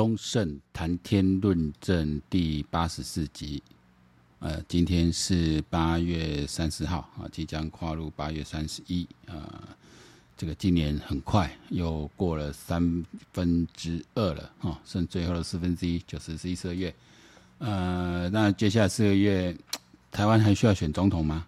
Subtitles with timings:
[0.00, 3.62] 忠胜谈天论政第八十四集。
[4.38, 9.68] 呃，今天是八月三十号啊，即将跨入八月三十一啊。
[10.38, 16.94] 这个今年很快又过了三分之二了啊，剩最后的四分之一，就是十一、十二月。
[17.58, 19.54] 呃，那接下来四个月，
[20.10, 21.46] 台湾还需要选总统吗？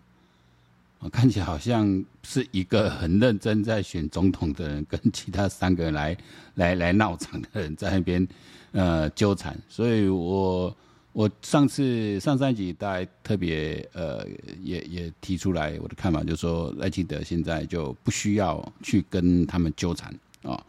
[1.03, 6.17] 我看起来好像是一个很认真在选总统的人，跟其他三个人来
[6.55, 8.27] 来来闹场的人在那边
[8.73, 10.75] 呃纠缠，所以我。
[11.15, 14.27] 我上次上三集大概特别呃
[14.63, 20.11] 也也提出来我的看法，就是说赖清德现在就不需要去跟他们纠缠
[20.43, 20.65] 啊，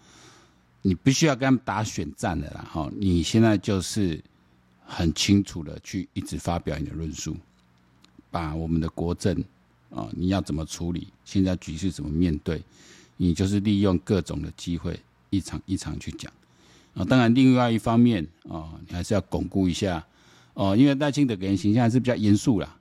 [0.81, 4.21] 你不需要跟他们打选战的啦哈，你现在就是
[4.85, 7.37] 很清楚的去一直发表你的论述，
[8.29, 9.41] 把我们的国政
[9.93, 12.61] 啊你要怎么处理，现在局势怎么面对，
[13.17, 16.31] 你就是利用各种的机会一场一场去讲
[16.95, 20.05] 啊，当然另外一方面啊，你还是要巩固一下。
[20.55, 22.77] 哦，因为赖清德给人形象还是比较严肃啦。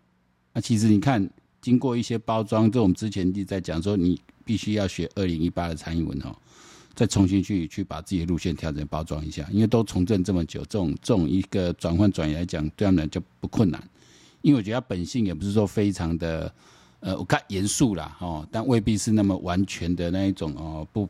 [0.52, 1.26] 那其实你看，
[1.62, 6.36] 经过一些包装，这我们之前就在讲说，你必须要学二零一八的蔡英文哦，
[6.94, 9.48] 再重新去去把自己的路线调整包装一下。
[9.50, 13.82] 因为都从政这么久，这种这种一个转换转移来讲，对他们来讲就不困难。
[14.42, 16.52] 因为我觉得他本性也不是说非常的
[17.02, 21.08] 呃，我看严肃啦哦，但未必是那么完全的那一种哦，不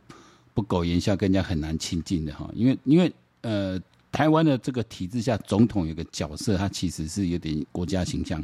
[0.52, 2.50] 不苟言笑，跟人家很难亲近的哈。
[2.52, 3.12] 因为因为
[3.42, 3.80] 呃。
[4.12, 8.38] 台湾的这个体制下，总统有个角色，他其实是有点国家形象，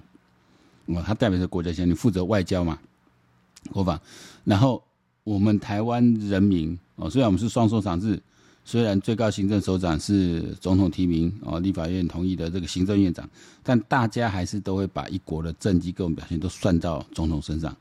[0.86, 2.78] 哦，他代表着国家形象，你负责外交嘛，
[3.70, 4.00] 国防。
[4.44, 4.82] 然后
[5.24, 8.19] 我们台湾人民哦，虽然我们是双手长制，
[8.69, 13.27] 虽然最高行政首长是总统提名哦，立法院同意的这个行政院长，
[13.62, 17.75] 但大家还是都会把一国的政绩跟我们表现都算到总统身上，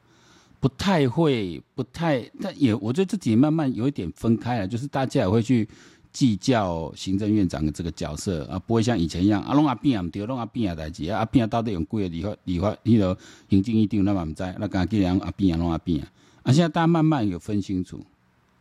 [0.62, 5.68] 不太会，不太，但也我觉得自己慢慢有一点分开了，就是大家也会去。
[6.14, 13.16] 计较行政院长的这个角色啊，不会像以前一样啊，弄阿扁啊，对，弄阿扁啊代志啊，阿扁到底用贵的理法理法那个
[13.50, 16.08] 行政院长那嘛唔知，那刚既然阿扁啊，弄阿扁啊，
[16.42, 18.04] 啊，现在大家慢慢有分清楚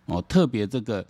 [0.05, 1.07] 哦，特别这个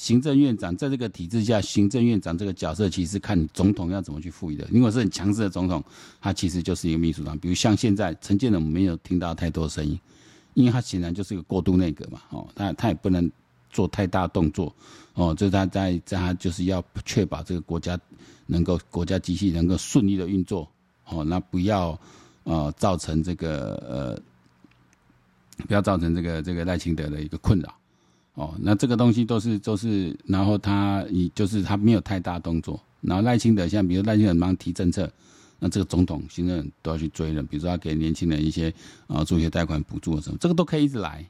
[0.00, 4.66] 行政院长在这个体制下，行政院长这个角色其实看总统要怎么去赋予的。
[4.70, 5.84] 如果是很强势的总统，
[6.22, 10.00] 他其实就是一个秘书长，比如像现在陈建仁，没有听到太多声音，
[10.54, 13.30] 因为他显然就是一个过渡内阁嘛，哦， 他他也不能。
[13.72, 14.74] 做太大动作，
[15.14, 17.96] 哦，就他在在他就是要确保这个国家
[18.46, 20.68] 能够国家机器能够顺利的运作，
[21.06, 21.96] 哦，那不要
[22.42, 24.22] 呃造成这个呃
[25.68, 27.72] 不要造成这个这个赖清德的一个困扰，
[28.34, 35.10] 哦，那这个东西都是都是，然后他以就是他没有太大动作，然后赖清德像比如赖清德忙提政策，
[35.58, 38.72] 那这个总统行政都要去追了，比如说他给年轻人一些
[39.08, 41.26] 啊助学贷款补助什么，这个都可以一直来，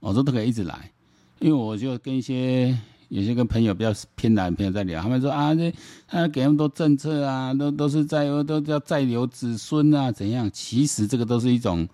[0.00, 0.90] 哦，这都可以一直来。
[1.38, 2.76] 因为我就跟一些
[3.08, 5.74] 有些跟朋友比较偏蓝的朋友在聊，他们说啊，这
[6.06, 10.48] 他给那么多政策啊，都都是在都叫在留子孙啊，怎样？
[10.52, 11.86] 其实这个都是一种，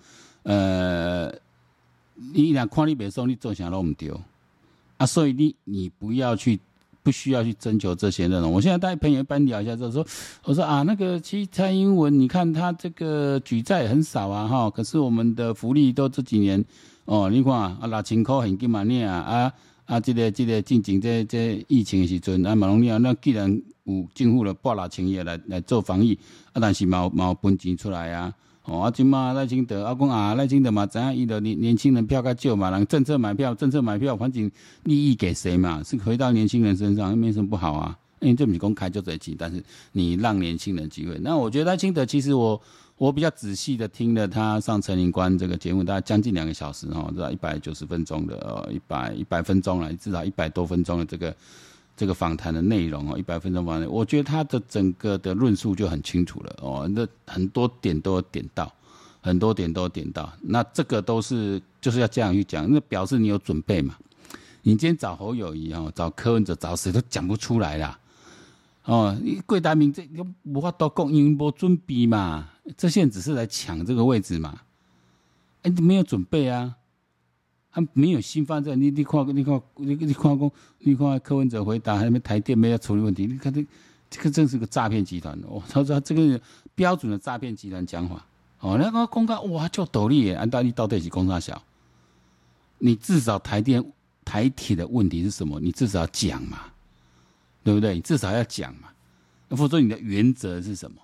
[0.42, 1.32] 呃，
[2.34, 4.20] 你俩看你别说，你做啥都唔丢
[4.96, 6.58] 啊，所以你你不要去，
[7.02, 8.52] 不需要去征求这些内容。
[8.52, 10.06] 我现在带朋友一般聊一下，就说
[10.44, 16.64] 我说啊，那个其实蔡英文，你看他这个举债很少啊，哈，可是我们的福利都这几年。
[17.04, 19.52] 哦，你看啊，六千块现金嘛，你啊啊
[19.86, 23.50] 啊，这个这个进前这这疫情的时阵，啊，马龙你啊，那既然
[23.84, 26.12] 有政府了拨六千亿来来做防疫，
[26.52, 28.30] 啊，但是冇冇分钱出来啊，
[28.68, 31.14] 哦，啊，今嘛赖清德，啊，讲啊赖清德嘛，怎样？
[31.14, 34.50] 伊的年年轻人票较少嘛，人政策买票，政策买票，反正
[34.84, 35.82] 利益给谁嘛？
[35.82, 37.98] 是回到年轻人身上，又没什么不好啊。
[38.20, 39.62] 因为这不公开就这一期，但是
[39.92, 41.18] 你让年轻人机会。
[41.22, 42.60] 那我觉得赖清德其实我。
[42.98, 51.32] 我比较仔细的听了他上陈林官这个节目，大概将近两个小时哈，至少一百九十分钟的呃一百一百分钟了，至少一百多分钟的这个
[51.98, 58.72] 这个访谈的内容哦，一百分钟访谈，我觉得他的整个的论述就很清楚了哦，那很多点都有点到，
[59.20, 63.96] 很多点都有点到，那这个都是就是要这样去讲，那表示你有准备嘛？
[64.62, 67.98] 你今天找侯友宜哦，找柯文哲，找谁都讲不出来啦。
[68.84, 72.48] 哦，你郭台铭这又无法多讲，因为无准备嘛。
[72.76, 74.60] 这些人只是来抢这个位置嘛？
[75.62, 76.76] 哎，你没有准备啊，
[77.70, 83.64] 他没有心放在你，你看，你看，你你看讲，你看柯文哲回答，还没台电没有处理问题，你看这
[84.10, 85.62] 这个真是个诈骗集团哦。
[85.68, 86.40] 他说这个
[86.74, 88.26] 标准的诈骗集团讲法
[88.60, 91.62] 哦，那个公告哇就斗笠，安大利到底是公差小，
[92.78, 93.84] 你至少台电
[94.24, 95.60] 台铁的问题是什么？
[95.60, 96.58] 你至少要讲嘛。
[97.64, 97.96] 对不对？
[97.96, 98.88] 你至少要讲嘛，
[99.50, 100.96] 否则你的原则是什么？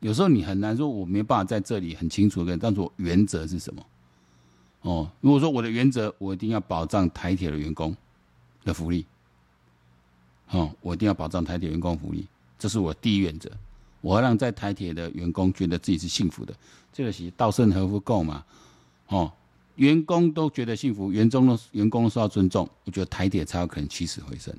[0.00, 3.84] 有时候你很难说，我没办法在这里很清楚的跟，但是我原则是什么？
[4.86, 7.94] 哦，如果说我的原则，我一定要保障台铁的员工
[8.64, 9.04] 的福利，
[10.50, 12.24] 哦，我一定要保障台铁员工福利，
[12.56, 13.50] 这是我第一原则。
[14.00, 16.54] 我要让在台铁的员工觉得自己是幸福的，
[16.92, 18.44] 这个是稻盛和夫够嘛？
[19.08, 19.32] 哦，
[19.74, 24.54] 员工都觉得幸福，员工的员工受到尊重，我觉得台铁才有可能起死回生。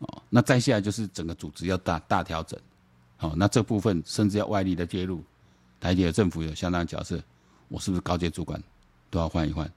[0.00, 2.60] 哦，那再下来就是整个组织要大大调整。
[3.20, 5.24] 哦，那这部分甚至要外力的介入，
[5.80, 7.18] 台铁的政府有相当角色，
[7.68, 8.62] 我是不是高阶主管
[9.14, 9.70] 都要换一换？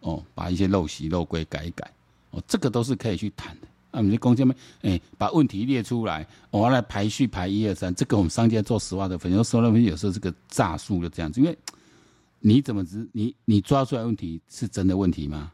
[0.00, 1.90] 哦，把一些陋习陋规改一改，
[2.30, 3.66] 哦，这个都是可以去谈的。
[3.90, 11.58] 啊，你的工匠们，哎，把问题列出来，我要来排序排一二三，这个我们商家做实话的分析，说那边有时候这个诈术就这样子，因为
[12.40, 15.52] 你怎么知你你抓出来问题是真的问题吗？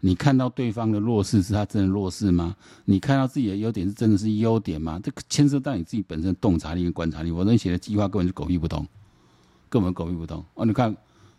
[0.00, 2.56] 你看到对方的弱势是他真的弱势吗？
[2.84, 5.00] 你看到自己的优点是真的是优点吗？
[5.02, 7.30] 这个牵涉到你自己本身洞察力跟观察力。
[7.30, 8.86] 我那写的计划根本就狗屁不通，
[9.68, 10.44] 根本狗屁不通。
[10.54, 10.94] 哦，你看，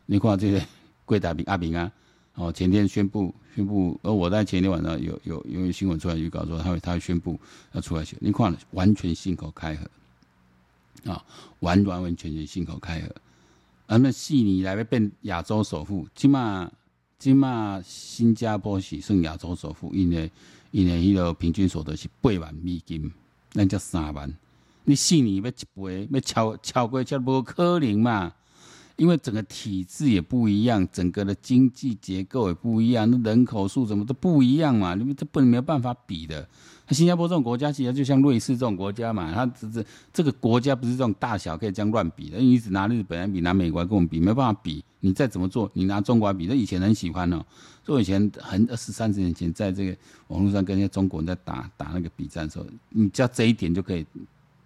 [0.05, 0.65] 你看这些
[1.05, 1.91] 贵大兵阿兵啊，
[2.33, 7.39] 哦，前天宣布宣布，而我在前天晚上有有有新闻出来预告说他会他会宣布
[7.71, 11.23] 要出来选，你看完全信口开河，啊、
[11.59, 13.15] 完完完全全信口开河。
[13.87, 16.69] 啊，那悉尼来要变亚洲首富，起码。
[17.17, 20.29] 今嘛，新加坡是算亚洲首富，因为
[20.71, 23.09] 因为迄个平均所得是八万美金，
[23.53, 24.31] 那叫三万。
[24.83, 28.33] 你悉尼要一倍，要超超过，这不可能嘛？
[28.97, 36.47] 因为整个体制也不一样，整个的经济结构也不一样，那人口数什么都不一样嘛，你们这不能没有办法比的。
[36.89, 39.83] 新加坡这种国家，其实就像瑞士这种国家嘛，它只是
[40.13, 42.37] 这个国家不是这种大小可以这样乱比的。
[42.37, 44.83] 因为你只拿日本来比，拿美国来跟我们比，没办法比。
[44.99, 47.43] 你再怎么做，你拿中国来比，那以前很喜欢哦。
[47.83, 54.05] 所以前很二十三十年前，在这个网络上跟一些中国人在打打那个比战的时候，你只要这一点就可以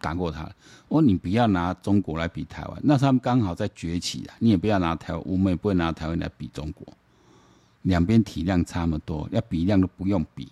[0.02, 0.44] 打过他。
[0.88, 4.36] 我说你不要拿中国来比台湾，那他们刚好在崛起啊。
[4.40, 6.86] 你也不要拿台湾，我们也不会拿台湾来比中国。
[7.84, 10.48] 两边体量差那么多，要比量都不用比。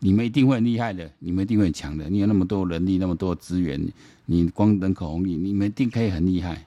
[0.00, 2.10] 你们一定会很厉害的，你们一定会很强的。
[2.10, 3.80] 你有那么多人力，那么多资源，
[4.26, 6.66] 你光人口红利，你们一定可以很厉害。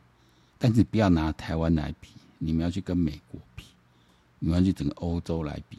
[0.58, 2.10] 但是不要拿台湾来比，
[2.40, 3.64] 你们要去跟美国比，
[4.40, 5.78] 你们要去整个欧洲来比，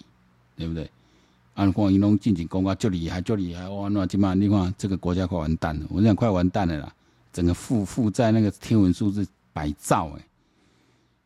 [0.56, 0.88] 对不对？
[1.58, 3.88] 按光一弄进进攻啊，就厉害，就厉害哇！
[3.88, 6.94] 那起码你看这个国家快完蛋了，我想快完蛋了啦，
[7.32, 10.25] 整个负负债那个天文数字百兆哎。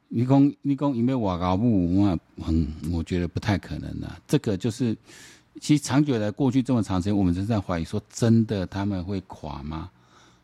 [0.09, 4.19] 你讲你讲因为外交部，我很我觉得不太可能啦。
[4.27, 4.97] 这个就是。
[5.61, 9.91] 其实长久来，过去这么长时间，我们正在怀疑说，真的他们会垮吗？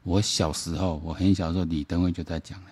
[0.03, 2.67] 我小时候，我很小时候，李登辉就在讲了。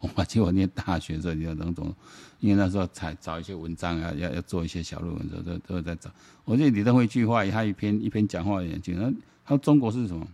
[0.14, 1.94] 我记得我念大学的时候，有那种，
[2.40, 6.10] 因为那时候才找一些文章啊，要要做一些小论文的时候，都都在找。
[6.44, 9.10] 我记得李登辉一句话，他一篇一篇讲话也讲，他
[9.44, 10.26] 他说中国是什么？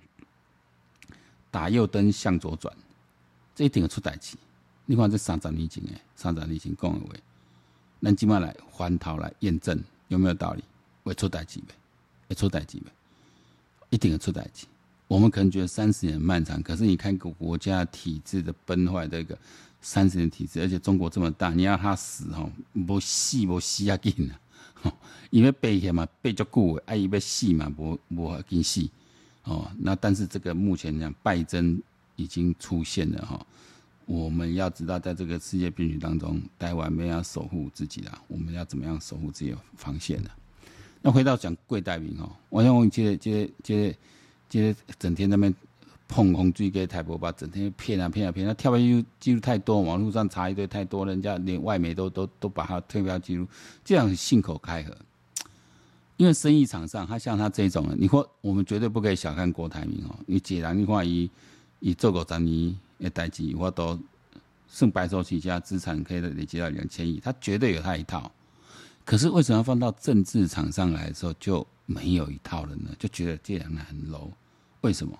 [1.51, 2.75] 打右灯向左转，
[3.55, 4.37] 这一定要出代志。
[4.87, 7.15] 你看这三十年前诶，三十年前讲的话，
[8.03, 10.63] 咱今麦来还头来验证有没有道理？
[11.05, 11.75] 会出代志呗，
[12.29, 12.87] 会出代志呗，
[13.91, 14.67] 一定会出代志。
[15.07, 19.39] 我们可能觉得三十年漫长，可是你看个国家体制的崩坏，这个
[19.81, 24.31] 三十年体制，而且中国这么大，你要他死吼，无死无死啊紧
[24.83, 24.93] 啊，
[25.31, 28.89] 因为背起嘛背足久，啊伊要死嘛无无要紧死
[29.45, 29.71] 哦。
[29.79, 31.81] 那但是这个目前讲败征
[32.17, 33.47] 已经出现了哈，
[34.07, 40.31] 我们要知道在这个世界变局当中，台湾没有要守护自己啦，我们要怎么样守护自己的防线呢？
[41.03, 43.97] 那回到讲郭台铭哦，我想问这个、这个、这个、
[44.51, 45.55] 个整天在那边
[46.07, 48.79] 碰红嘴给台博吧，整天骗啊骗啊骗，他跳票
[49.19, 53.47] 记录太多，网络上查一堆太多，人家连外媒都都都把他退票记录，
[53.85, 54.95] 这样信口开河。
[56.17, 60.15] 因为生意场上，他像他这种人，你说我们绝对不可以小看郭台铭哦。
[60.27, 61.29] 你既然你话以
[61.81, 63.99] 以做过十年的代志，我都
[64.69, 68.31] 剩白手起家，资产可以累积到两千亿，他绝对有他一套。
[69.05, 72.91] 可是为什么要放到政治场上来的时候就没有一套了呢？
[72.99, 74.31] 就觉得这两个很 low，
[74.81, 75.19] 为什么？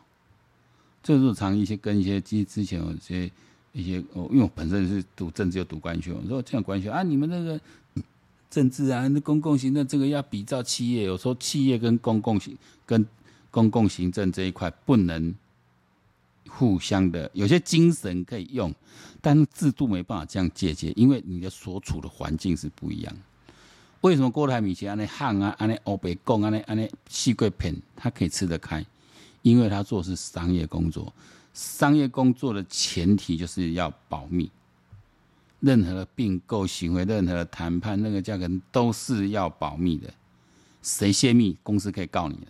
[1.03, 3.31] 这日常一些跟一些之之前有些
[3.73, 7.61] 一些哦，因为我本身是读政治又读官学，我说这样官学啊，你们那个
[8.49, 12.57] 政治啊，那公共行政这个要比照企业，有时候企业跟公共行
[12.87, 13.05] 跟
[13.51, 15.35] 公共行政这一块不能
[16.49, 18.75] 互相的，有些精神可以用，
[19.21, 23.15] 但制度没办法这样借鉴，因为你的所处的环境是不一样。
[24.05, 28.85] 为什么郭台铭前安尼喊啊，安尼欧北共安尼安尼四过片，他可以吃得开？
[29.41, 31.11] 因为他做的是商业工作，
[31.55, 34.51] 商业工作的前提就是要保密，
[35.61, 40.13] 任何的并购行为、任何的谈判，那个价格都是要保密的。
[40.83, 42.47] 谁泄密，公司可以告你的。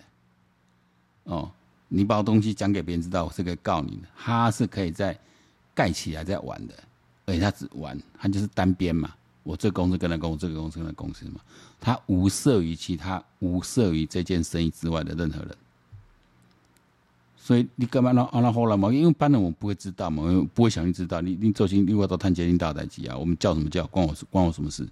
[1.22, 1.48] 哦，
[1.86, 4.08] 你把东西讲给别人知道，我是可以告你的。
[4.16, 5.16] 他是可以在
[5.72, 6.74] 盖起来再玩的，
[7.26, 9.14] 而且他只玩，他就是单边嘛。
[9.44, 11.40] 我这个公司跟他公司，这个公司跟他公司嘛，
[11.80, 15.56] 他无涉于其他，无涉于这件生意之外的任何人。
[17.36, 18.90] 所以你干嘛让让他后来嘛？
[18.90, 21.20] 因为一般人我们不会知道嘛，我不会想去知道。
[21.20, 23.14] 你你做新，你我到探监，你大代机啊？
[23.16, 23.86] 我们叫什么叫？
[23.88, 24.88] 关我关我什么事？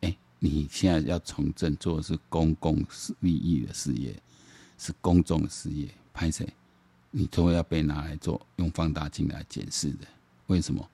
[0.00, 2.82] 哎、你现在要从政做的是公共
[3.20, 4.18] 利益的事业，
[4.78, 6.48] 是公众的事业，拍谁？
[7.10, 10.06] 你都要被拿来做用放大镜来检视的。
[10.46, 10.88] 为什么？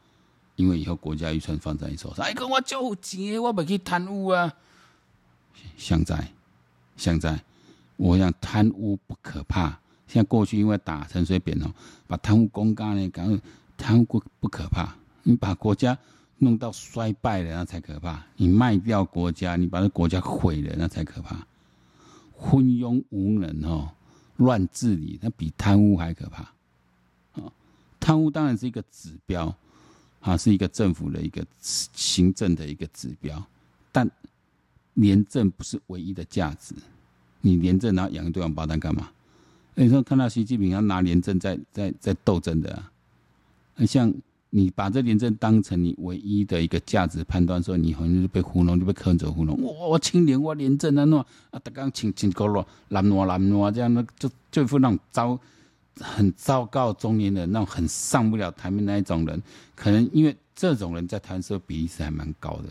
[0.60, 4.52] 因为以后国家预算放在你手上，哎，跟我交钱，我不去贪污啊！
[5.78, 6.32] 现在，
[6.96, 7.42] 现在，
[7.96, 9.78] 我想贪污不可怕。
[10.06, 11.72] 像过去因为打陈水扁哦，
[12.06, 13.40] 把贪污公干呢，讲
[13.78, 15.96] 贪污不可怕，你把国家
[16.38, 18.22] 弄到衰败了那才可怕。
[18.36, 21.46] 你卖掉国家，你把这国家毁了那才可怕。
[22.36, 23.90] 昏庸无能哦，
[24.36, 26.42] 乱治理，那比贪污还可怕。
[27.40, 27.52] 啊，
[27.98, 29.54] 贪污当然是一个指标，
[30.20, 33.42] 啊，是一个政府的一个行政的一个指标，
[33.90, 34.08] 但
[34.94, 36.74] 廉政不是唯一的价值。
[37.40, 39.08] 你廉政然后养一堆王八蛋干嘛？
[39.74, 44.12] 你说看到习近平要拿廉政在在在斗争的啊，像
[44.50, 49.58] 你把这廉政当成你唯一的一个价值判断，说你好像就被糊弄，就被坑走糊弄。
[49.62, 51.16] 我我清廉，我廉政啊，那
[51.50, 55.38] 啊，他刚清清够了，蓝挪蓝挪这样，那就就副那种糟
[55.98, 59.42] 很糟糕中年人，那种很上不了台面那一种人，
[59.74, 62.64] 可能因为这种人在台湾社会比例是还蛮高的。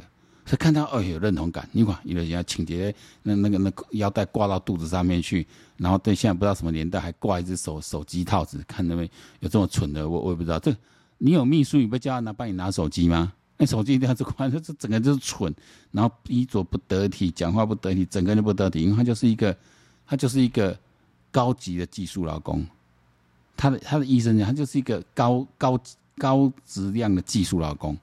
[0.46, 5.46] 他看到哦，有认同感，你看有的人要清洁那那个那个腰带挂到肚子上面去，
[5.78, 9.08] 然后对现在不知道什么年代还挂一只手手机套子，看到没
[9.42, 10.58] 有这么蠢的，我我也不知道。
[10.58, 10.76] 这
[11.20, 13.32] 你有秘书，你不叫他拿帮你拿手机吗？
[13.58, 15.54] 那手机一定要这挂，这这整个就是蠢，
[15.92, 19.56] 然后衣着不得体，讲话不得体，整个人不得体，因为他就是一个
[20.08, 20.76] 他就是一个
[21.30, 22.66] 高级的技术劳工，
[23.60, 25.78] 他的他的医生讲他就是一个高高
[26.18, 27.98] 高质量的技术劳工。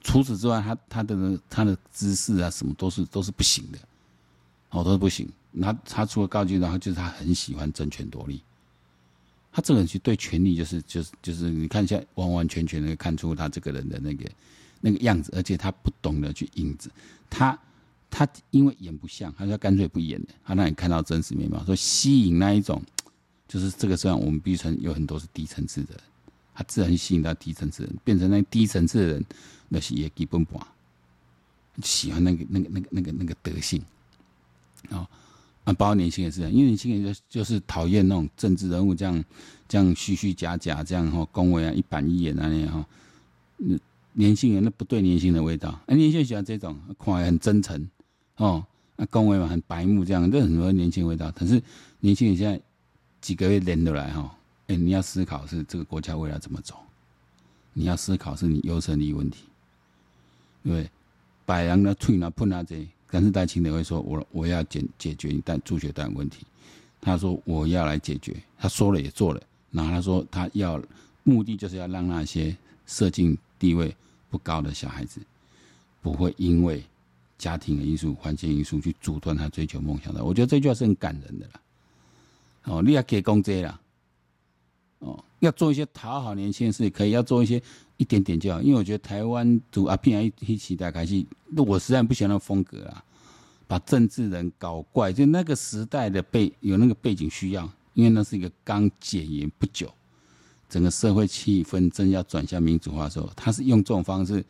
[0.00, 3.78] 除此之外，他他的他的姿势啊，什么都是都是不行的，
[4.70, 5.28] 哦，都是不行。
[5.60, 8.40] 他他除了高级，然后就是他很喜欢争权夺利。
[9.50, 14.30] 他这个人其实对权力就是就是就是，你看一下，完完全全的看出他这个人的那个
[14.80, 16.88] 那个样子，而且他不懂得去影子。
[17.28, 17.58] 他
[18.08, 22.80] 他因为演不像，他就干脆不演了，他让你看到真实面貌，说吸引那一种，
[23.48, 25.98] 就是这个时候我们必须有很多是低层次的，
[26.54, 29.24] 他自然吸引到低层次，变成那低层次的人。
[29.68, 30.64] 那是也基本盘，
[31.82, 33.82] 喜欢那个那个那个那个那个德性，
[34.90, 35.02] 啊
[35.64, 39.24] 啊，包括年轻人也是，因为年轻人就就是讨厌那种政治人物这样
[39.66, 42.86] 这样虚虚假假这样哈，恭维啊一板一眼啊那样哈，
[43.56, 43.76] 那
[44.12, 47.90] 年轻人那不对年轻人的味道，啊年轻人喜欢这种，看很真诚
[48.36, 51.28] 哦，那恭维嘛很白目这样，这很多年轻人味道。
[51.32, 51.60] 可是
[51.98, 52.62] 年轻人现在
[53.26, 54.32] 几个月连得来哈，
[54.68, 56.76] 哎你要思考是这个国家未来怎么走，
[57.72, 59.46] 你要思考是你优胜利问题。
[60.62, 60.88] 对，
[61.44, 66.46] 百人的退呢碰他这，但是戴清德会说：“我我要解解决你但助学贷问题。”
[67.02, 69.42] 他说：“我要来解决。”他说了也做了。
[69.72, 70.80] 然后他说：“他要
[71.24, 72.56] 目的就是要让那些
[72.86, 73.92] 社经地位
[74.30, 75.20] 不高的小孩子，
[76.00, 76.80] 不会因为
[77.38, 81.60] 家庭的因素、环境因素去阻断他追求梦想的。”我觉得这句话是很感人的啦。
[82.66, 83.80] 哦，你要给工资啦。
[84.98, 87.62] 哦，要做一些讨好年轻人的事，可以要做一些
[87.96, 88.60] 一点点就好。
[88.62, 91.24] 因为我觉得台湾主阿扁一一起来开始，
[91.56, 93.04] 我实在不喜欢那个风格啊，
[93.66, 95.12] 把政治人搞怪。
[95.12, 99.92] 就那个时代的背有那个背景需要，因为那是一个刚解严不久，
[100.68, 104.44] 整个社会气氛正要转向民主化的时候，他是用这种方式，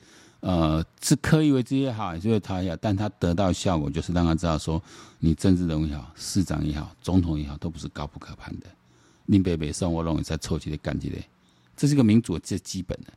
[0.46, 4.80] 呃，是刻意为之也好，还是为他也好，但他得到效果就是让他知道说，
[5.18, 8.66] 你政治人物也好，市长也好，总统也好，都不是高不可攀的。
[9.24, 11.18] 林北北上，我认为在凑齐的干起来，
[11.76, 13.12] 这是个民主最基本的，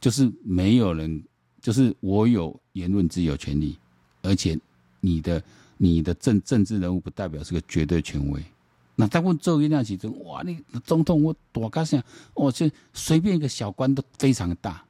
[0.00, 1.20] 就是没有人，
[1.60, 3.76] 就是我有言论自由权利，
[4.22, 4.56] 而且
[5.00, 5.42] 你的
[5.78, 8.40] 你的政政治人物不代表是个绝对权威。
[8.94, 12.00] 那他问周瑜那几种，哇，你总统我多高兴，
[12.34, 14.84] 我就随便一个小官都非常大，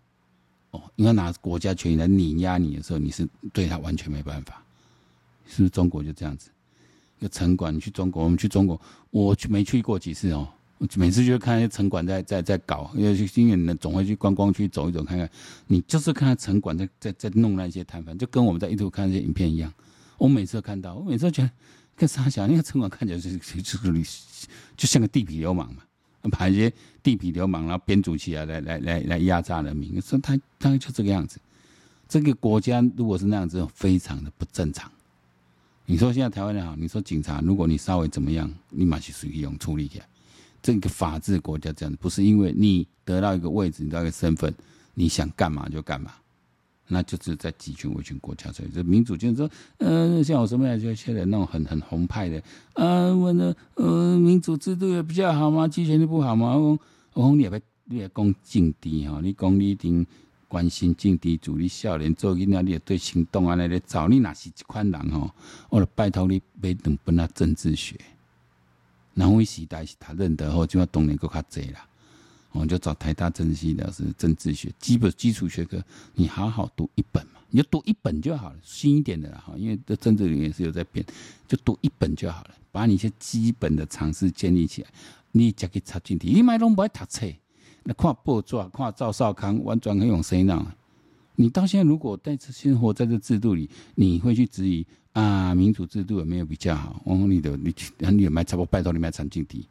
[0.72, 4.62] 哦，应该拿国家权力来碾压你的时候，你是对他完全没办法，
[5.46, 5.70] 是不是？
[5.70, 6.50] 中国就这样子。
[7.18, 10.48] 一个城管，去中国，我们去中国，我去没去过几次哦。
[10.96, 15.30] 每次就看那些城管在在在搞，因为新远的总会去观光区走一走看看。
[15.68, 19.72] 你就是看城管在在在弄那些摊贩，就跟我们在印度看那些影片一样。
[20.18, 21.50] 我每次都看到，我每次都觉得
[21.94, 24.18] 跟啥想，那个城管看起来就是就是
[24.76, 25.82] 就像个地痞流氓嘛，
[26.30, 30.00] 把一些地痞流氓然后编组起来来来来来压榨人民。
[30.00, 31.40] 说他他就这个样子。
[32.08, 34.90] 这个国家如果是那样子，非常的不正常。
[35.86, 40.06] 你说现在台湾人好，你说警察，如果你稍微怎么样，立马去属于用处理起来。
[40.62, 44.54] 这个法治国家这样，不是因为你得到一个位置，你得到一个身份，
[44.94, 46.12] 你想干嘛就干嘛，
[46.92, 48.52] 那就是在集权威权国家。
[48.52, 52.42] 所以这民主就是说，嗯、呃，像我什么样就现在那种很很红派的，
[52.74, 55.66] 啊，问的，呃，民主制度也比较好吗？
[55.66, 56.56] 集权就不好吗？
[56.56, 56.78] 我
[57.14, 60.06] 我讲你也别你也讲政治哈，你讲你一定
[60.46, 65.30] 关心政治主义，少年做囡仔你也对行动啊来来找你哪是这款人吼，
[65.70, 67.96] 我就拜托你买两本啊政治学。
[69.14, 71.78] 南威时代是他认得后，就要懂得够卡贼了。
[72.52, 75.82] 我们就找台大政治系的是政治学基本基础学科，
[76.14, 81.04] 你好好读一本嘛，你就读一本就好了，新一点的啦哈，因为这政治里面是有在变，
[81.48, 84.88] 就读一本就好了，把你一些基本的常识建立起来。
[85.34, 87.26] 你再去插进去，你买拢不爱读册，
[87.84, 90.66] 那看报纸，看赵少康，完全可以用洗脑。
[91.36, 97.00] 你到现在如果在这生活在这制度里，你会去质疑啊，民主制度有没有比较好？
[97.06, 97.74] 我讲你的，你
[98.10, 99.66] 你有买差不多拜托你买参进题。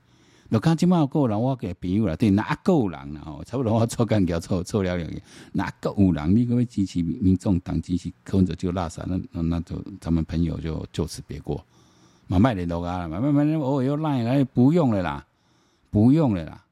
[0.51, 3.21] 我看今嘛够人，我给朋友了，对哪够人了？
[3.25, 5.21] 哦，差不多我做干掉凑凑了两个，
[5.53, 6.35] 哪够人？
[6.35, 11.63] 你可不可以支持民众党支持柯文哲就拉萨，那那那就咱们朋友就就此别过。
[12.27, 15.25] 买卖的都啊，买卖卖偶尔又赖来，不用了啦，
[15.89, 16.65] 不用了啦。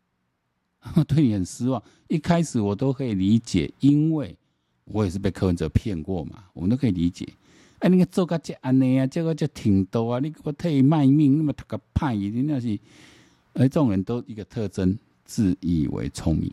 [1.07, 4.35] 对你很失望，一开始我都可以理解，因为。
[4.91, 7.29] 我也是被柯文哲骗过嘛，我们都可以理解。
[7.77, 12.79] 哎，你个做个这安尼啊，这个就挺多啊，你给我特卖命，那么他个派，一定那是，
[13.59, 16.51] 而这种人都一个特征，自以为聪明，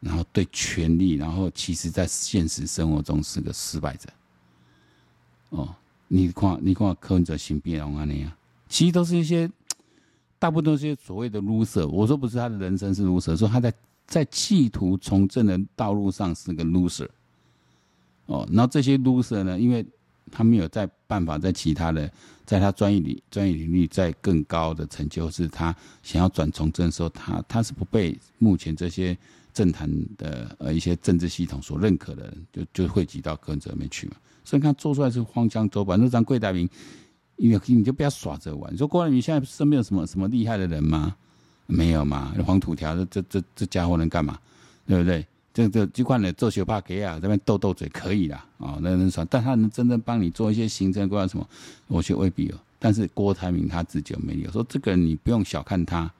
[0.00, 4.08] 然后对权力，然后其实在现实生活中是个失败者。
[5.50, 5.74] 哦，
[6.08, 8.32] 你看，你看柯文哲新变容安那样，
[8.68, 9.50] 其实都是一些，
[10.38, 11.86] 大部分都是些所谓的 loser。
[11.86, 13.72] 我说不是他的人生是 loser，说他在。
[14.08, 17.06] 在企图从政的道路上是个 loser，
[18.24, 19.84] 哦，然后这些 loser 呢，因为
[20.30, 22.10] 他没有在办法在其他的，
[22.44, 29.16] 在他专业领专业领域在更高的成就，是他想要转从政的时候，他他是不被目前这些
[29.52, 34.16] 政坛的呃一些政治系统所认可的人，就就汇集到个人这里面去嘛。
[34.44, 36.68] 所以看做出来是荒腔走板，那张郭台铭，
[37.36, 38.72] 你你就不要耍着玩。
[38.72, 41.16] 你说郭台铭现在身边有什么什么厉害的人吗？
[41.66, 42.34] 没有嘛？
[42.46, 44.38] 黄土条这这这家伙能干嘛？
[44.86, 45.26] 对不对？
[45.52, 48.44] 这这这块的做学霸给啊，这边斗斗嘴可以啦。
[48.58, 51.48] 啊，那能算，但他能真正帮你做一些行政规划什么？
[51.86, 52.54] 我觉得未必有。
[52.78, 56.10] 但是郭台铭他自己有没有，说这个你不用小看他。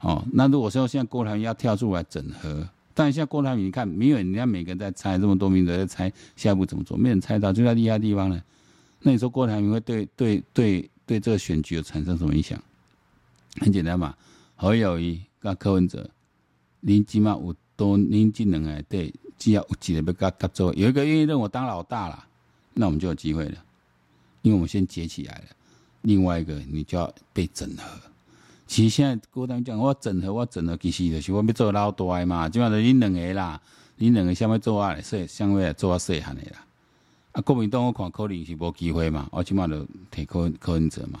[0.00, 8.40] 哦，那如果说现在郭台铭要跳出来整合，但现在郭台铭你看，没有人家每个人在猜，这么多名字在猜下一步怎么做，没人猜到，就在厉害地方呢。
[9.00, 12.60] 那你说郭台铭会对对对对这个选举有产生什么影响？
[13.60, 14.14] 很简单嘛。
[14.54, 16.08] 侯友谊跟柯文哲，
[16.80, 22.24] 您起码有多，您这两个对，只要有几个要跟他做，有一个愿意认我当老大了，
[22.74, 23.62] 那我们就有机会了，
[24.42, 25.44] 因为我们先结起来了。
[26.02, 27.84] 另外一个，你就要被整合。
[28.66, 33.60] 其实现在郭台铭讲我整合，我整合其实就是我要做老大嘛，基本上恁两个啦，
[33.98, 36.64] 恁两个想要做啊，说想要做啊细汉的啦。
[37.32, 41.20] 啊，国民党我看可能是无机会嘛，我起码就提柯柯文哲嘛，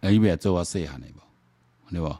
[0.00, 2.18] 啊，伊要做啊细汉的无，对无？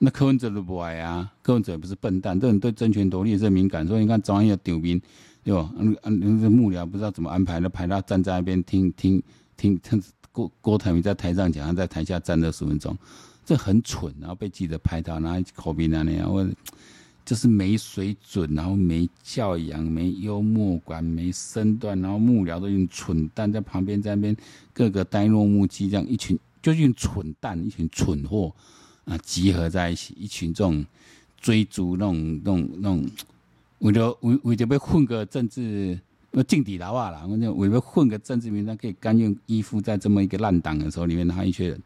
[0.00, 5.00] 那柯文哲都不爱啊，柯文哲也不是笨蛋，这人对争权夺利也是敏感，所以你看早上要丢兵，
[5.42, 5.72] 对吧？
[5.76, 9.20] 嗯嗯，这幕僚不知道怎么安排的，排他站在那边听听
[9.56, 12.96] 听，听郭郭台铭在台上讲，他在台下站了十分钟，
[13.44, 16.50] 这很蠢，然后被记者拍到，然后口鼻那样，或者
[17.24, 24.36] 就是没水准，然后没教养，没幽默感，没身段，然后幕僚都一群蠢蛋在旁边，在那边
[24.72, 28.54] 各个呆若木鸡，这样一群就一群蠢蛋，一群蠢货。
[29.08, 30.84] 啊，集合在一起，一群这种
[31.40, 33.06] 追逐那种、那种、那种，
[33.78, 35.98] 为了为为着要混个政治，
[36.32, 41.80] 要政治老啊啦，我讲为了混个政治名单，可以甘愿依附在这么一个烂党的时候里面，他一群人，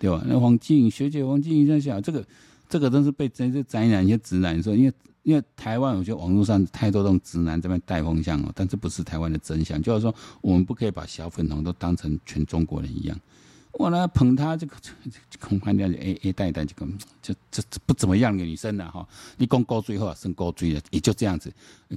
[0.00, 0.20] 对吧？
[0.26, 2.26] 那黄静学姐，黄静在想，这个
[2.68, 13.16] 这个真是被真是宅男、一些直男说，因为因为台湾，我觉得网络上太多这种直男这边带风向哦，但这不是台湾的真相，就是说我们不可以把小粉红都当成全中国人一样。
[13.78, 14.76] 我呢捧她，这个
[15.40, 16.86] 恐怕掉就 A A 带一带这个，
[17.20, 19.06] 这这不怎么样的女生了哈。
[19.36, 21.52] 你讲高追后啊，升高追的，也就这样子，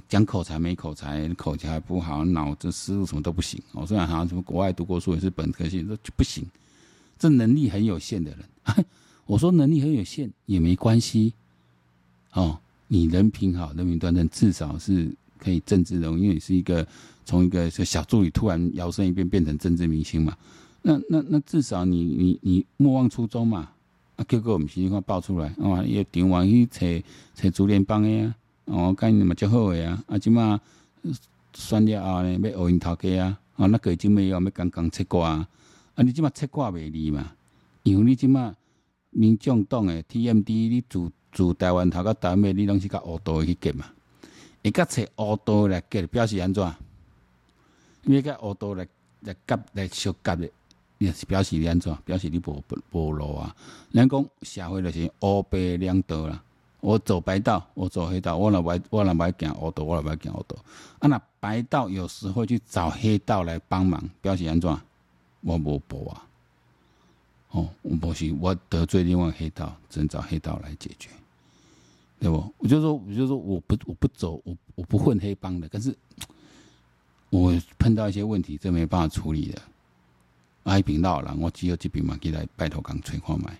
[0.08, 3.62] 讲口才没口才，口才不好，脑子思路什么都不行。
[3.72, 6.44] 我虽然好像什么国外读过书，也是本科系，说就不行。
[7.18, 8.84] 这能力很有限的人，
[9.26, 11.32] 我说能力很有限也没关系。
[12.32, 16.86] 哦，你人品好，人品端正，至少是可以政治人物，因为你是一个
[17.24, 20.36] 从一个小助理突然摇身一变变成政治明星嘛。
[20.88, 23.68] 那那那至少你你你莫忘初衷嘛！
[24.16, 26.80] 啊，结果我们情况爆出来，哦，也顶完去找
[27.34, 30.58] 找竹联帮的啊，哦，干你嘛较好的啊，啊，即嘛
[31.52, 35.48] 选了后呢，要学因头家啊，哦，那个已经没有，要刚刚切挂啊，
[35.94, 37.32] 啊，你即嘛切挂袂离嘛？
[37.82, 38.54] 因为你即嘛
[39.10, 43.84] 民众党诶 TMD，你自自台湾头到台湾尾，你拢是甲乌道去结嘛？
[44.64, 46.66] 会甲找乌道来结表示安怎？
[48.04, 48.88] 你甲乌道来
[49.20, 50.50] 来夹来相夹诶，
[51.26, 51.94] 表示你安怎？
[52.04, 53.54] 表示你无无路啊？
[53.92, 56.42] 人讲社会就是乌白两道啦。
[56.80, 58.36] 我走白道，我走黑道。
[58.36, 60.56] 我若不我若不行乌道，我若不行乌道。
[61.00, 64.70] 啊，那白道有时会去找黑道来帮忙，表示安怎？
[65.40, 66.24] 我无报啊。
[67.50, 71.08] 哦，我不是我得罪另外黑道，只能找黑道来解决，
[72.20, 72.52] 对不？
[72.58, 75.68] 我就说，我就说，我不，我不走，我我不混黑帮的。
[75.68, 75.96] 可是
[77.30, 79.62] 我碰到一些问题，这没办法处理的。
[80.68, 83.58] 啊，一边闹了，我只有这边嘛，给来拜托讲催款买。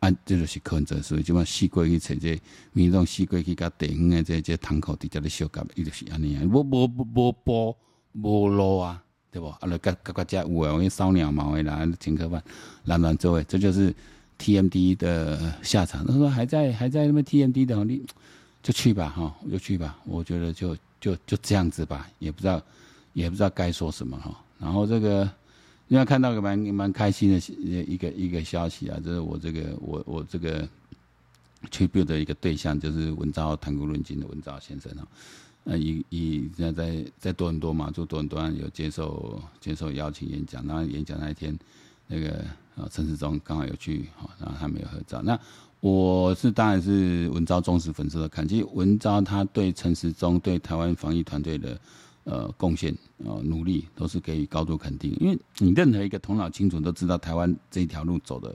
[0.00, 2.38] 啊，这就是柯文哲，所以就嘛四过去找这
[2.72, 7.76] 民众四过去甲地方的这这堂口底下的小夹，伊就是安尼啊，无无无波
[8.12, 9.00] 无路啊。
[9.30, 9.48] 对不？
[9.48, 12.40] 啊，那各各个家有诶，我跟烧鸟毛诶啦，请客饭，
[12.84, 13.92] 乱乱做诶，这就是
[14.38, 16.06] TMD 的下场。
[16.06, 18.00] 他说还在还在那边 TMD 的，你
[18.62, 19.98] 就去吧，哈，就去吧。
[20.04, 22.62] 我觉得就就就这样子吧，也不知道
[23.12, 24.40] 也不知道该说什么哈。
[24.56, 25.28] 然后这个，
[25.88, 27.38] 因为看到个蛮蛮开心的
[27.84, 30.66] 一个一个消息啊，就是我这个我我这个
[31.70, 35.06] tribute 的一个对象，就是文昭谈古论今的文昭先生啊。
[35.64, 41.58] 呃，以以现在在在多伦多嘛，就多伦多有接受接受邀请演讲，然后演讲那一天，
[42.06, 42.44] 那个
[42.76, 45.22] 啊陈时中刚好有去，哈，然后他没有合照。
[45.22, 45.38] 那
[45.80, 51.80] 我是当然是文昭忠实粉丝的看，其实文昭他对陈时中对台湾防疫团队的
[52.24, 58.54] 呃贡献呃努力都是给予高度肯定，因为你任何一个头脑清楚都知道台湾这一条路走的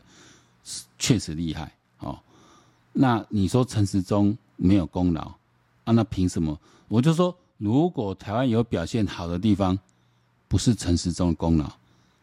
[0.64, 2.20] 是确实厉害，哦，
[2.92, 5.22] 那你说陈时中没有功劳
[5.86, 5.94] 啊？
[5.94, 6.60] 那凭什么？
[6.88, 9.78] 我就说，如果台湾有表现好的地方，
[10.48, 11.68] 不是陈时中的功劳；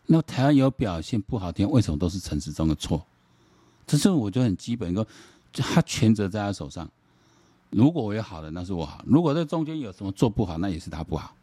[0.06, 3.06] 那台湾有表现不好的地方，为什么都是陈时中的错？
[3.86, 5.06] 这是我觉得很基本一个，
[5.52, 6.90] 他全责在他手上。
[7.70, 11.35] 如果我有好的，那是我好；如果这中间有什么做不好，那也是他不好。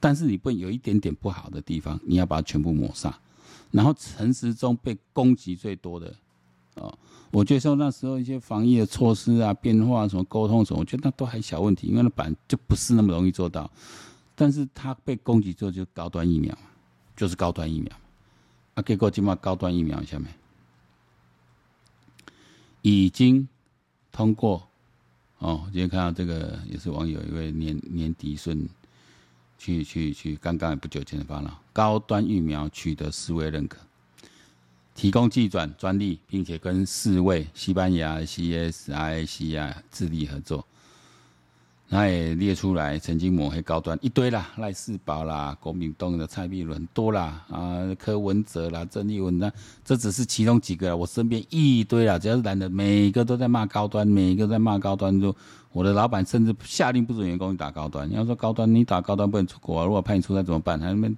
[0.00, 3.16] 但是你不能有一点点不好的地方，你要把它全部抹杀。
[3.70, 6.12] 然后陈时中被攻击最多的。
[6.74, 6.98] 哦，
[7.30, 13.70] 我觉得说那时候一些防疫的措施啊、变化什么沟通什么，我觉得那都还小问题，因为那本来就不是那么容易做到。
[14.34, 16.56] 但是他被攻击之后，就高端疫苗，
[17.14, 17.92] 就是高端疫苗。
[18.74, 20.32] 啊，结果今嘛高端疫苗下面
[22.82, 23.46] 已经
[24.10, 24.66] 通过。
[25.38, 28.68] 哦，今天看到这个也是网友一位年年迪顺
[29.60, 33.76] 去去去，刚刚不久前发了，高端疫苗取得世卫认可。
[34.94, 40.66] 提供技转专利，并且跟世卫、西班牙、CSIC 啊智力合作。
[41.90, 49.52] 他也列出来曾经抹黑高端一堆啦，赖世宝啦、国民党的蔡碧伦多啦，啊柯文哲啦、郑丽文啦，
[49.84, 50.96] 这只是其中几个。
[50.96, 55.20] 我身边一堆啦，只要是男的，每个都在骂高端，每个在骂高端。
[55.20, 55.34] 就
[55.72, 58.08] 我的老板甚至下令不准员工打高端。
[58.08, 60.78] 你要说高端，你打高端不能出国，如果派你出差怎么办？
[60.78, 61.16] 他们，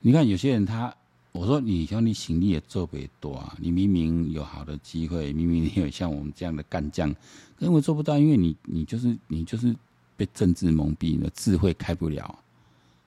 [0.00, 0.94] 你看有些人他。
[1.32, 3.56] 我说你兄弟行李也做不多啊！
[3.58, 7.12] 你明明有好的机会，明明你有像我们这样的干将，
[7.58, 9.74] 可是我做不到，因为你你就是你就是
[10.14, 12.38] 被政治蒙蔽，了智慧开不了，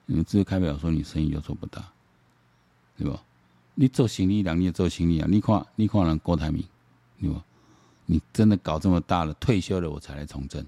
[0.06, 1.82] 你智慧开不了，说你生意就做不到，
[2.98, 3.22] 对吧？
[3.76, 5.28] 你做行李两，你也做行李啊！
[5.30, 6.64] 你看你看人郭台铭，
[7.20, 7.44] 对吧？
[8.06, 10.66] 你真的搞这么大了，退休了我才来从政，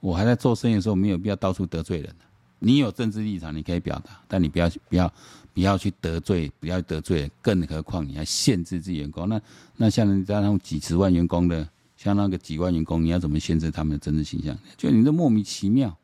[0.00, 2.14] 我还在做生意的时候，没有必要到处得罪人。
[2.58, 5.12] 你有政治立场，你可以表达，但你不要不要
[5.52, 9.28] 不要去得罪，不要得罪，更何况你还限制自己员工。
[9.28, 9.40] 那
[9.76, 14.56] 那像人家那种几十万员工的，像那个几万员工，你要怎么限制他们的政治形象？
[14.76, 15.96] 就你这莫名其妙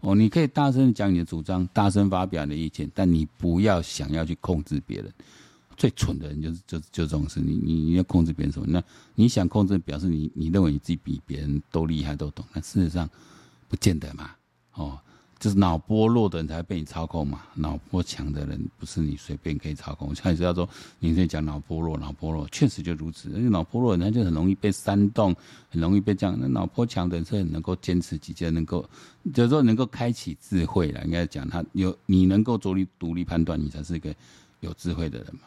[0.00, 0.14] 哦！
[0.14, 5.12] 你可以大声讲你的主张，大声发表你的意见，但你不要想要去控制别人。
[5.76, 8.66] 最蠢的人就是就就这种事，你你你要控制别人什么？
[8.68, 8.82] 那
[9.14, 13.08] 你想控制，表示你你认为你自己比别人都厉害都懂，那事实上
[13.68, 14.30] 不见得嘛，
[14.74, 14.98] 哦。
[15.42, 20.14] 就是脑波弱的人才被你操控嘛，脑波强的人不是你随便可以操控。
[20.14, 20.68] 像你知道说，
[21.00, 23.28] 你现在讲脑波弱，脑波弱确实就如此。
[23.30, 25.34] 因为脑波弱人他就很容易被煽动，
[25.68, 26.38] 很容易被这样。
[26.40, 28.88] 那脑波强的人是很能够坚持己见，能够
[29.34, 31.04] 就是说能够开启智慧了。
[31.04, 34.14] 应该讲他有你能够独立独立判断，你才是一个
[34.60, 35.40] 有智慧的人嘛。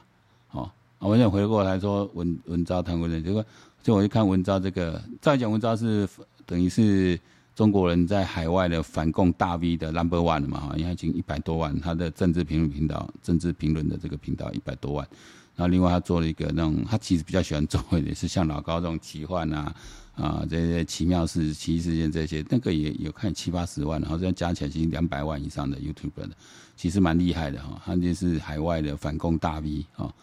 [0.49, 3.45] 好，我想回过来说文文昭谈过的，结果
[3.81, 6.05] 就我一看文昭这个，再讲文昭是
[6.45, 7.17] 等于是。
[7.55, 15.07] 中国人在海外的反共大 V 的 Number One 了嘛，哈，因为已经一百多万，他的政治评论频道、政治评论的这个频道一百多万。
[15.55, 19.73] 然后另外他做了一个那种，他其实比较喜欢做的，是像老高这种奇幻啊
[20.15, 26.31] 啊这些奇妙事、奇异事件这些，那个也有看七八十万，然后这样加起来已经两百万以上的 YouTube 的，
[26.75, 27.81] 其实蛮厉害的哈。
[27.85, 30.13] 他就是海外的反共大 V 啊，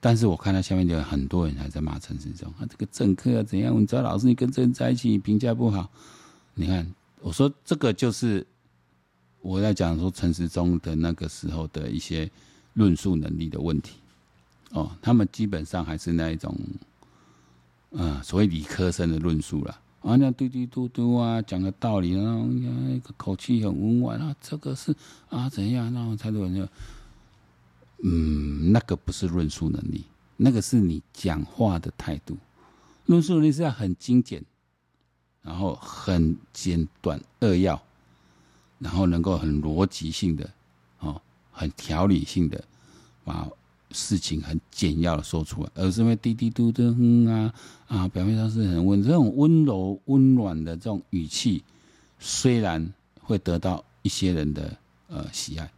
[0.00, 3.80] 但是我看他下面就有很多人还在骂陈时中，他这个政客怎样？
[3.80, 5.88] 你知道老师你跟这人在一起评价不好。
[6.54, 6.86] 你看，
[7.20, 8.46] 我说这个就是
[9.40, 12.30] 我在讲说陈时中的那个时候的一些
[12.74, 13.96] 论述能力的问题。
[14.70, 16.56] 哦，他们基本上还是那一种，
[17.90, 19.80] 呃，所谓理科生的论述了。
[20.00, 24.94] 啊，那嘟嘟嘟嘟啊，讲个道理，然后那个口气很温婉啊，这个是
[25.28, 26.68] 啊怎样，然后态度很，
[28.02, 30.04] 嗯，那个不是论述能力，
[30.36, 32.36] 那个是你讲话的态度。
[33.06, 34.44] 论述能力是要很精简，
[35.44, 37.80] 然后很简短扼要，
[38.80, 40.50] 然后能够很逻辑性的，
[40.98, 42.64] 哦，很条理性的
[43.22, 43.48] 把。
[43.96, 47.54] 事情很简要的说出来，而是因为滴滴嘟嘟哼啊
[47.86, 51.62] 啊，表面上是很温，这种温柔温暖的这种语气，
[52.18, 54.76] 虽然会得到一些人的
[55.06, 55.70] 呃喜爱，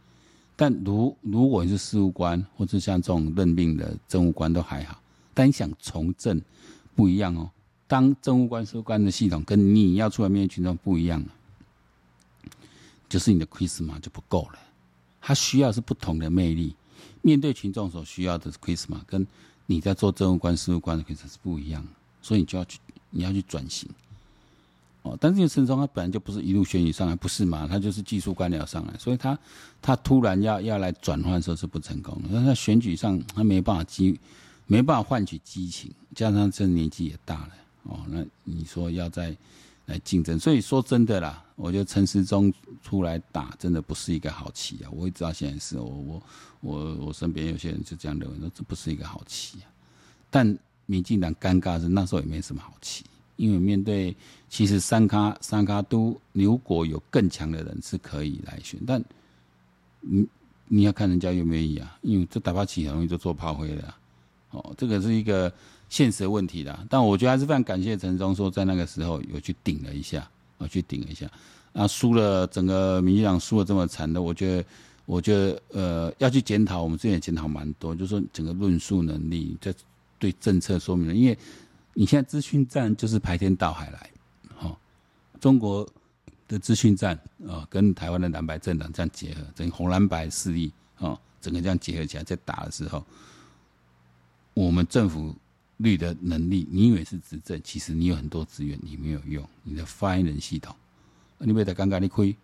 [0.55, 4.99] 但如如果你是事务官或者像这种任命的政务官都还好，
[5.35, 6.41] 但想从政
[6.95, 7.47] 不一样哦。
[7.87, 11.27] 当政务官、事务官的系统跟你要出来面对群众不一样了，
[13.07, 14.59] 就是你的 Christmas 就不够了，
[15.21, 16.75] 他需要是不同的魅力。
[17.21, 19.25] 面对群众所需要的 Christmas 跟
[19.65, 21.85] 你在做政务官、事务官的 charisma 是不一样，
[22.21, 23.89] 所以你就要去，你要去转型。
[25.03, 27.67] 哦，但是陈时中他本来就不是一路选举上来，不是嘛？
[27.67, 29.37] 他就是技术官僚上来，所以他
[29.81, 32.29] 他突然要要来转换的时候是不成功的。
[32.33, 34.19] 但他选举上他没办法激，
[34.65, 37.51] 没办法换取激情，加上这年纪也大了，
[37.87, 39.35] 哦，那你说要再
[39.85, 41.43] 来竞争，所以说真的啦。
[41.55, 44.91] 我觉得陈时中出来打真的不是一个好棋啊！
[44.91, 46.23] 我一直到现在是，我我
[46.61, 49.65] 我我身边有些人就这样认为，说这不是一个好棋啊。
[50.29, 53.05] 但民进党尴尬是那时候也没什么好棋，
[53.37, 54.15] 因为面对
[54.49, 59.03] 其实三咖三咖都如果有更强的人是可以来选，但
[60.01, 60.27] 你
[60.67, 63.97] 你要看人家愿不愿意啊，因为这打发棋很容易就做炮灰了。
[64.51, 65.51] 哦，这个是一个
[65.89, 66.85] 现实的问题啦。
[66.89, 70.29] 但我觉得还是非常感谢陈忠说在那个时候有去顶了一下。
[70.59, 71.29] 我去顶了一下，
[71.73, 74.65] 啊，输了，整个民进党输了这么惨的，我觉得，
[75.05, 79.71] 我觉得，呃，要去检讨，我们之前也检讨蛮多，就是说整个论述能力，在
[80.17, 81.37] 对政策说明，因为
[81.93, 84.09] 你现在资讯战就是排天到海来，
[84.55, 84.77] 哈、哦，
[85.39, 85.87] 中国
[86.47, 87.15] 的资讯战
[87.47, 93.05] 啊、跟台湾的蓝白政党这样结合，整个红蓝白势力啊、哦，整个这样结合起来在打的时候，
[94.55, 95.35] 我们政府。
[95.77, 99.47] 绿的能力，你以为是执政，其实你有很多资源，你没有用。
[99.63, 100.75] 你的发言人系统，
[101.37, 102.35] 你被他尴尬，你亏，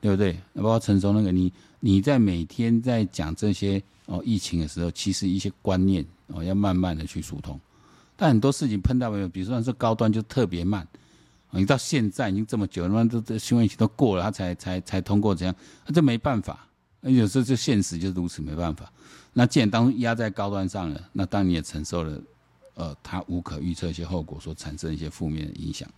[0.00, 0.38] 对不对？
[0.54, 7.58] 包括陈松那个，你你在每天在讲这些哦疫情的时候，其实一些观念哦要慢慢的去疏通。
[8.16, 10.86] 但很多事情碰到没有，比如说是高端就特别慢。
[11.52, 15.54] 你到现在已经这么久了，那这这新闻期都过了，他才才才通过这样，
[15.86, 16.66] 那这没办法。
[17.00, 18.92] 有时候就现实就是如此，没办法。
[19.32, 22.20] 那既然当初压在高端上了，那当你也承受了。
[22.74, 25.88] 呃，他无可预测一些后果所产生一些负面的影响，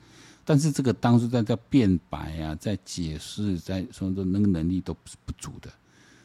[0.45, 5.71] 但是这个当初在在辩白啊，在解释，在说的那个能力都不是不足的，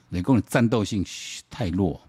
[0.10, 1.06] 雷公的战斗性
[1.50, 2.02] 太弱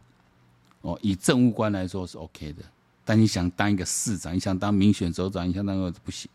[0.80, 0.98] 哦。
[1.02, 2.62] 以政务官来说是 OK 的，
[3.04, 6.30] 但你想当一个市长，你想当民选首长，你想当个不行，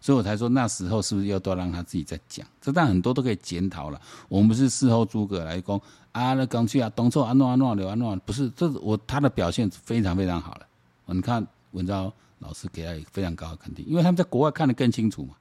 [0.00, 2.46] 所以我才说那时候是不是要都要让他自己再讲？
[2.60, 4.00] 这但很多都可以检讨了。
[4.28, 5.80] 我们不是事后诸葛来讲
[6.12, 10.67] 啊，那刚去啊，东错啊，诺啊诺刘啊诺，不是，这是我他的表现非常非常好了。
[11.14, 15.34] 你看文昭老师给他一个非常高的肯定，因为他们在国外看得更清楚嘛，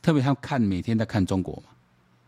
[0.00, 1.64] 特别他看每天在看中国嘛，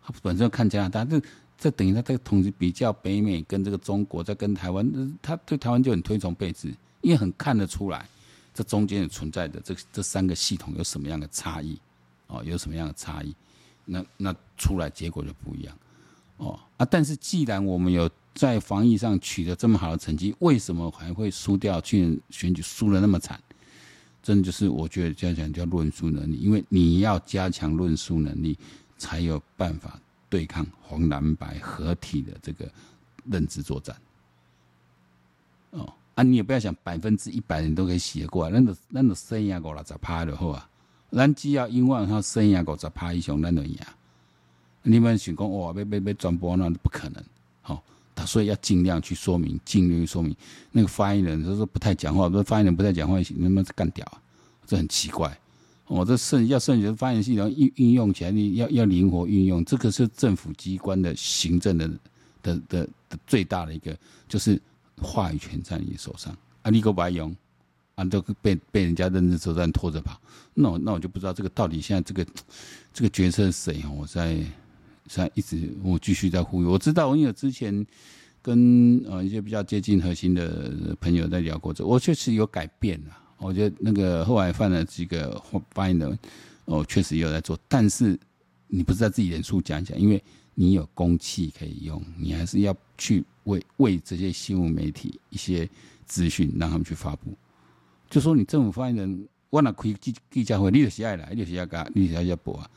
[0.04, 1.22] 他本身看加拿大，这
[1.56, 6.68] 这等于他这个统计比较北美跟这个中国，在跟台湾，他对台湾就很推崇备至，
[7.00, 8.06] 因为很看得出来
[8.52, 11.78] 这中间存在的这这三个系统有什么样的差异，
[12.26, 13.34] 哦，有什么样的差异，
[13.84, 15.76] 那那出来结果就不一样，
[16.38, 18.10] 哦啊，但是既然我们有。
[18.34, 21.80] 在防疫上取得这么好的成绩，为什么还会输掉？
[21.80, 23.40] 去年选举输得那么惨，
[24.22, 28.56] 真的就是我觉得加强叫论述能力，因为你要加强论述能力，
[28.96, 32.70] 才有办法对抗红蓝白合体的这个
[33.24, 33.96] 认知作战。
[35.70, 40.68] 哦，啊，你也不要想百分之一百人都可以写过来，那那那剩下五六十趴的好啊，
[41.10, 43.76] 咱只要因为他剩下五十趴以上，咱就赢。
[44.82, 47.22] 你们想讲哇，要要要转播那不可能，
[47.60, 47.82] 好、
[48.26, 50.34] 所以要尽量去说明，尽量去说明。
[50.72, 54.20] 那个发言人他说不太讲话，不是发言人不太讲话，那么干掉啊？
[54.66, 55.38] 这很奇怪。
[55.86, 59.64] 我、这甚要甚至发言系统运运用起来，你要要灵活运用。
[59.64, 61.90] 这个是政府机关的行政的
[62.42, 62.88] 的的
[63.26, 63.96] 最大的一个，
[64.28, 64.60] 就是
[65.00, 66.70] 话语权在你手上啊！
[66.70, 67.34] 你个白用
[67.94, 70.20] 啊，都被被人家认知作战拖着跑。
[70.52, 72.30] 那我那我就不知道这个到底现在这个
[72.92, 73.82] 这个决策是谁？
[73.96, 74.44] 我在。
[75.08, 77.84] 在一直我继续在呼吁，我知道，因为之前
[78.40, 83.16] 跟呃一些比较接近核心的朋友在聊过这，我确实有改变了。
[83.38, 86.18] 我觉得那个后来犯了几个发言人，
[86.66, 88.18] 哦，确实有在做，但是
[88.66, 90.22] 你不是在自己脸书讲一讲，因为
[90.54, 95.68] 你有公器可以用，你还是要去为为这些新闻媒体一些
[96.04, 97.32] 资讯，让他们去发布。
[98.10, 102.68] 就说你政府发言人，我那开记记者会，你就是爱来，你就是要干，你就是要播啊，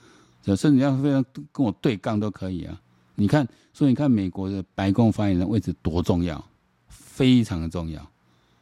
[0.43, 2.80] 甚至要非常跟我对杠都可以啊。
[3.15, 6.43] 你看，所以你看美国的白宫发言人位置多重要，
[6.88, 8.01] 非常的重要。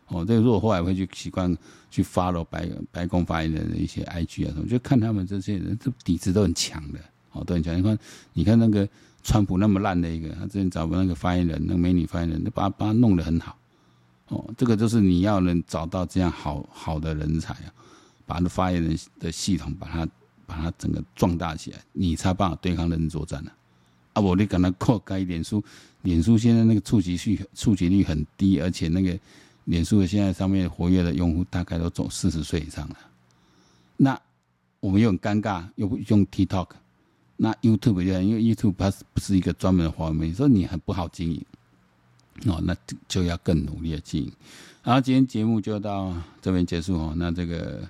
[0.08, 1.56] 哦，这个如果后来会去习惯
[1.92, 7.00] 去 follow 白白宫发言人的一些 IG 啊什么，就看他们这些人，这底子都很强的，
[7.32, 7.78] 哦，都很强。
[7.78, 8.00] 你看，
[8.34, 8.90] 你看那个
[9.24, 13.56] 川普那么烂的一个，他之前找不那个发言人，那个美女发言人，就把他把他弄得很好。
[14.30, 17.74] 哦，这个就是你要能找到这样好好的人才啊，
[18.26, 20.08] 把那发言人的系统把它
[20.50, 23.52] 把它整个壮大起来，你才办法对抗人作战呢。
[24.14, 25.64] 啊，我你赶快扩开脸书，
[26.02, 29.18] 脸书现在那个触及率触及率很低，而且那个。
[29.66, 32.98] 脸书的现在上面活跃的用户大概都走四十岁以上了，
[33.98, 34.20] 那
[34.80, 36.70] 我们又很尴尬，又不用 TikTok，
[37.36, 41.46] 那 YouTube 就因为 YouTube 它不是一个专门的华为，所以你很不好经营
[42.48, 42.76] 哦，那
[43.08, 44.32] 就要更努力的经营。
[44.82, 47.14] 然后今天节目就到这边结束哦。
[47.16, 47.88] 那这个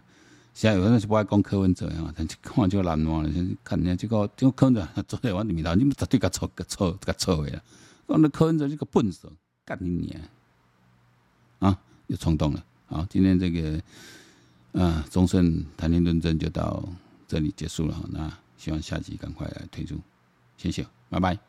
[0.53, 3.29] 现在有人是不爱讲柯文哲啊，但看就难忘了，
[3.63, 7.61] 看人家这个这个柯文哲坐在我里头，你们绝对个错个错个错的啦，
[8.07, 9.31] 讲那柯文哲这个笨手
[9.63, 10.21] 干你娘！
[11.59, 12.65] 啊，又冲动了。
[12.87, 13.81] 好，今天这个，
[14.73, 16.83] 啊，忠胜谈天论政就到
[17.27, 17.95] 这里结束了。
[18.09, 19.95] 那希望下集赶快来推出，
[20.57, 21.48] 谢谢，拜拜。